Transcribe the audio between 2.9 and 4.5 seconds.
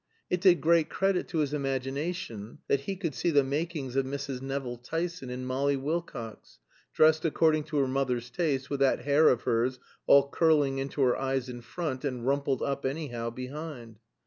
could see the makings of Mrs.